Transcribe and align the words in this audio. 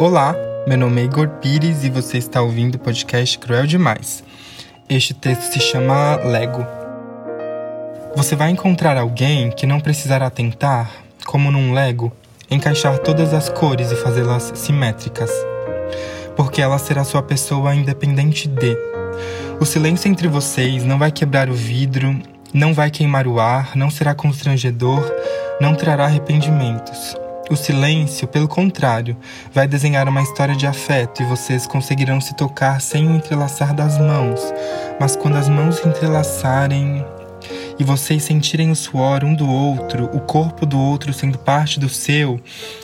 Olá, 0.00 0.34
meu 0.66 0.78
nome 0.78 1.02
é 1.02 1.04
Igor 1.04 1.28
Pires 1.42 1.84
e 1.84 1.90
você 1.90 2.16
está 2.16 2.40
ouvindo 2.40 2.76
o 2.76 2.78
podcast 2.78 3.38
Cruel 3.38 3.66
Demais. 3.66 4.24
Este 4.88 5.12
texto 5.12 5.52
se 5.52 5.60
chama 5.60 6.16
Lego. 6.24 6.66
Você 8.16 8.34
vai 8.34 8.48
encontrar 8.48 8.96
alguém 8.96 9.50
que 9.50 9.66
não 9.66 9.78
precisará 9.78 10.30
tentar, 10.30 10.90
como 11.26 11.52
num 11.52 11.74
Lego, 11.74 12.10
encaixar 12.50 12.98
todas 13.00 13.34
as 13.34 13.50
cores 13.50 13.92
e 13.92 13.96
fazê-las 13.96 14.50
simétricas. 14.54 15.30
Porque 16.34 16.62
ela 16.62 16.78
será 16.78 17.04
sua 17.04 17.22
pessoa 17.22 17.74
independente 17.74 18.48
de. 18.48 18.74
O 19.60 19.66
silêncio 19.66 20.10
entre 20.10 20.28
vocês 20.28 20.82
não 20.82 20.98
vai 20.98 21.12
quebrar 21.12 21.50
o 21.50 21.54
vidro, 21.54 22.18
não 22.54 22.72
vai 22.72 22.90
queimar 22.90 23.26
o 23.26 23.38
ar, 23.38 23.76
não 23.76 23.90
será 23.90 24.14
constrangedor, 24.14 25.04
não 25.60 25.74
trará 25.74 26.06
arrependimentos. 26.06 27.14
O 27.50 27.56
silêncio, 27.56 28.28
pelo 28.28 28.46
contrário, 28.46 29.16
vai 29.52 29.66
desenhar 29.66 30.08
uma 30.08 30.22
história 30.22 30.54
de 30.54 30.68
afeto 30.68 31.20
e 31.20 31.26
vocês 31.26 31.66
conseguirão 31.66 32.20
se 32.20 32.36
tocar 32.36 32.80
sem 32.80 33.08
o 33.08 33.16
entrelaçar 33.16 33.74
das 33.74 33.98
mãos. 33.98 34.40
Mas 35.00 35.16
quando 35.16 35.36
as 35.36 35.48
mãos 35.48 35.78
se 35.78 35.88
entrelaçarem 35.88 37.04
e 37.76 37.82
vocês 37.82 38.22
sentirem 38.22 38.70
o 38.70 38.76
suor 38.76 39.24
um 39.24 39.34
do 39.34 39.50
outro, 39.50 40.04
o 40.12 40.20
corpo 40.20 40.64
do 40.64 40.78
outro 40.78 41.12
sendo 41.12 41.38
parte 41.38 41.80
do 41.80 41.88
seu 41.88 42.40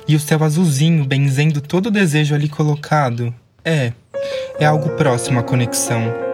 e 0.09 0.17
o 0.17 0.21
céu 0.21 0.43
azulzinho 0.43 1.05
benzendo 1.05 1.61
todo 1.61 1.87
o 1.87 1.91
desejo 1.91 2.35
ali 2.35 2.49
colocado, 2.49 3.33
é, 3.65 3.93
é 4.59 4.67
algo 4.67 4.89
próximo 4.97 5.39
à 5.39 5.45
conexão. 5.45 6.26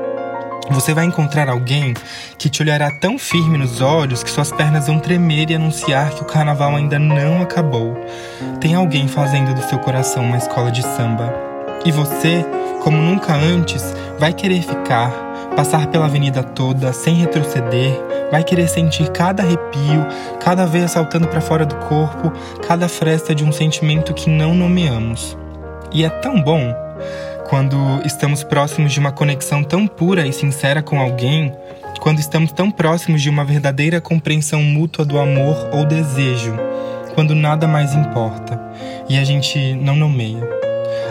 Você 0.71 0.95
vai 0.95 1.05
encontrar 1.05 1.49
alguém 1.49 1.93
que 2.39 2.49
te 2.49 2.63
olhará 2.63 2.91
tão 2.91 3.19
firme 3.19 3.59
nos 3.59 3.81
olhos 3.81 4.23
que 4.23 4.31
suas 4.31 4.53
pernas 4.53 4.87
vão 4.87 4.99
tremer 4.99 5.51
e 5.51 5.55
anunciar 5.55 6.11
que 6.11 6.23
o 6.23 6.27
carnaval 6.27 6.77
ainda 6.77 6.99
não 6.99 7.43
acabou. 7.43 7.97
Tem 8.61 8.75
alguém 8.75 9.09
fazendo 9.09 9.55
do 9.55 9.63
seu 9.69 9.79
coração 9.79 10.25
uma 10.25 10.39
escola 10.39 10.71
de 10.71 10.83
samba. 10.83 11.33
E 11.85 11.91
você, 11.91 12.45
como 12.83 12.97
nunca 12.97 13.35
antes, 13.35 13.83
vai 14.19 14.33
querer 14.33 14.63
ficar, 14.63 15.11
passar 15.57 15.89
pela 15.89 16.07
avenida 16.07 16.43
toda 16.43 16.93
sem 16.93 17.17
retroceder, 17.17 18.01
vai 18.31 18.45
querer 18.45 18.69
sentir 18.69 19.11
cada 19.11 19.43
arrepio, 19.43 20.07
cada 20.41 20.65
vez 20.65 20.93
saltando 20.93 21.27
para 21.27 21.41
fora 21.41 21.67
do 21.67 21.75
corpo, 21.75 22.33
cada 22.67 22.89
fresta 22.89 23.35
de 23.35 23.45
um 23.45 23.53
sentimento 23.53 24.15
que 24.15 24.31
não 24.31 24.55
nomeamos. 24.55 25.37
E 25.93 26.05
é 26.05 26.09
tão 26.09 26.41
bom 26.41 26.75
quando 27.53 28.01
estamos 28.07 28.43
próximos 28.43 28.95
de 28.95 28.99
uma 28.99 29.13
conexão 29.13 29.63
tão 29.63 29.87
pura 29.87 30.27
e 30.27 30.33
sincera 30.33 30.83
com 30.83 30.99
alguém, 30.99 31.53
quando 32.01 32.19
estamos 32.19 32.51
tão 32.51 32.71
próximos 32.71 33.21
de 33.21 33.29
uma 33.29 33.45
verdadeira 33.45 34.01
compreensão 34.01 34.63
mútua 34.63 35.05
do 35.05 35.19
amor 35.19 35.69
ou 35.71 35.85
desejo, 35.85 36.55
quando 37.15 37.35
nada 37.35 37.69
mais 37.69 37.95
importa 37.95 38.59
e 39.07 39.19
a 39.19 39.25
gente 39.25 39.75
não 39.75 39.95
nomeia. 39.95 40.49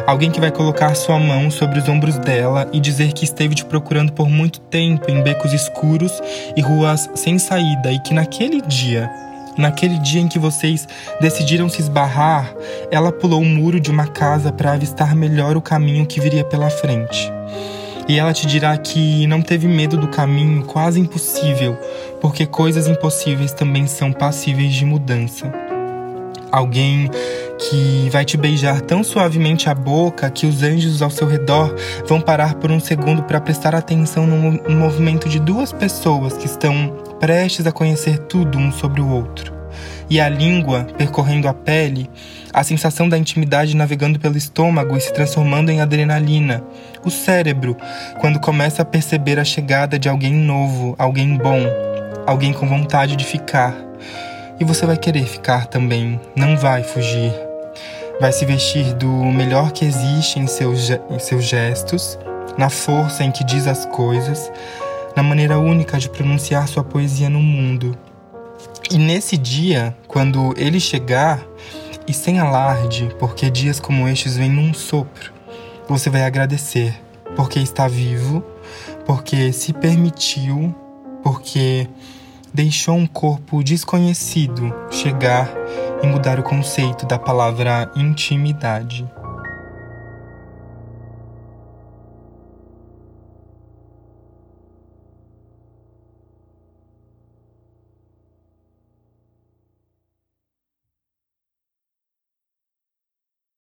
Alguém 0.08 0.32
que 0.32 0.40
vai 0.40 0.50
colocar 0.50 0.96
sua 0.96 1.20
mão 1.20 1.52
sobre 1.52 1.78
os 1.78 1.88
ombros 1.88 2.18
dela 2.18 2.68
e 2.74 2.80
dizer 2.80 3.14
que 3.14 3.24
esteve 3.24 3.54
te 3.54 3.64
procurando 3.64 4.12
por 4.12 4.28
muito 4.28 4.62
tempo 4.62 5.12
em 5.12 5.22
becos 5.22 5.54
escuros 5.54 6.12
e 6.58 6.62
ruas 6.62 7.08
sem 7.14 7.38
saída 7.38 7.92
e 7.92 8.00
que 8.00 8.16
naquele 8.16 8.62
dia 8.62 9.08
Naquele 9.58 10.00
dia 10.00 10.22
em 10.22 10.28
que 10.28 10.40
vocês 10.40 10.88
decidiram 11.20 11.68
se 11.68 11.82
esbarrar, 11.82 12.54
ela 12.90 13.12
pulou 13.12 13.42
o 13.42 13.46
muro 13.46 13.80
de 13.80 13.92
uma 13.92 14.08
casa 14.08 14.52
para 14.52 14.74
avistar 14.74 15.16
melhor 15.16 15.58
o 15.58 15.62
caminho 15.62 16.06
que 16.06 16.20
viria 16.20 16.44
pela 16.44 16.70
frente. 16.70 17.32
E 18.08 18.18
ela 18.18 18.34
te 18.34 18.48
dirá 18.48 18.76
que 18.78 19.28
não 19.28 19.42
teve 19.42 19.68
medo 19.68 19.96
do 19.98 20.08
caminho 20.08 20.64
quase 20.64 21.00
impossível, 21.00 21.78
porque 22.20 22.46
coisas 22.46 22.88
impossíveis 22.88 23.54
também 23.54 23.88
são 23.88 24.12
passíveis 24.12 24.74
de 24.74 24.86
mudança. 24.86 25.52
Alguém 26.52 27.10
que 27.58 28.10
vai 28.10 28.26
te 28.26 28.36
beijar 28.36 28.82
tão 28.82 29.04
suavemente 29.04 29.70
a 29.70 29.76
boca 29.76 30.30
que 30.30 30.46
os 30.46 30.64
anjos 30.64 31.02
ao 31.02 31.10
seu 31.10 31.28
redor 31.28 31.74
vão 32.06 32.20
parar 32.20 32.56
por 32.56 32.72
um 32.72 32.80
segundo 32.80 33.24
para 33.24 33.40
prestar 33.40 33.76
atenção 33.76 34.26
no, 34.26 34.76
movimento 34.76 35.30
de 35.30 35.40
duas 35.40 35.72
pessoas 35.72 36.36
que 36.36 36.48
estão 36.48 36.92
prestes 37.22 37.68
a 37.68 37.72
conhecer 37.72 38.18
tudo 38.18 38.58
um 38.58 38.72
sobre 38.72 39.00
o 39.00 39.08
outro. 39.08 39.54
E 40.10 40.20
a 40.20 40.28
língua 40.28 40.88
percorrendo 40.98 41.48
a 41.48 41.54
pele, 41.54 42.10
a 42.52 42.64
sensação 42.64 43.08
da 43.08 43.18
intimidade 43.18 43.78
navegando 43.78 44.20
pelo 44.20 44.36
estômago 44.36 44.98
e 44.98 45.00
se 45.00 45.14
transformando 45.14 45.70
em 45.70 45.80
adrenalina. 45.80 46.64
O 47.06 47.12
cérebro, 47.12 47.78
quando 48.20 48.40
começa 48.40 48.82
a 48.82 48.86
perceber 48.86 49.40
a 49.40 49.46
chegada 49.46 50.00
de 50.00 50.10
alguém 50.10 50.34
novo, 50.34 50.96
alguém 50.98 51.38
bom, 51.38 51.62
alguém 52.26 52.52
com 52.52 52.68
vontade 52.68 53.16
de 53.16 53.24
ficar. 53.24 53.76
E 54.60 54.66
você 54.66 54.86
vai 54.86 54.98
querer 54.98 55.26
ficar 55.26 55.68
também, 55.68 56.20
não 56.36 56.58
vai 56.58 56.84
fugir. 56.84 57.32
Vai 58.20 58.32
se 58.32 58.46
vestir 58.46 58.94
do 58.96 59.08
melhor 59.08 59.72
que 59.72 59.86
existe 59.86 60.40
em 60.40 60.48
seus, 60.48 60.90
em 60.90 61.20
seus 61.20 61.46
gestos, 61.46 62.18
na 62.58 62.70
força 62.70 63.24
em 63.24 63.32
que 63.32 63.44
diz 63.44 63.68
as 63.68 63.86
coisas, 63.86 64.52
na 65.22 65.28
maneira 65.28 65.60
única 65.60 66.00
de 66.00 66.10
pronunciar 66.10 66.68
sua 66.68 66.84
poesia 66.84 67.30
no 67.30 67.40
mundo. 67.40 67.96
E 68.90 68.98
nesse 68.98 69.38
dia, 69.38 69.96
quando 70.08 70.52
ele 70.58 70.80
chegar, 70.80 71.46
e 72.08 72.14
sem 72.14 72.40
alarde, 72.40 73.08
porque 73.20 73.48
dias 73.52 73.80
como 73.80 74.08
estes 74.08 74.36
vêm 74.36 74.50
num 74.50 74.74
sopro, 74.74 75.32
você 75.88 76.10
vai 76.10 76.24
agradecer, 76.24 77.00
porque 77.36 77.60
está 77.60 77.88
vivo, 77.88 78.44
porque 79.06 79.54
se 79.54 79.74
permitiu, 79.74 80.74
porque 81.22 81.88
deixou 82.52 82.96
um 82.96 83.06
corpo 83.06 83.64
desconhecido 83.64 84.74
chegar 84.90 85.54
e 86.02 86.08
mudar 86.08 86.40
o 86.40 86.44
conceito 86.44 87.06
da 87.06 87.20
palavra 87.20 87.92
intimidade. 87.96 89.08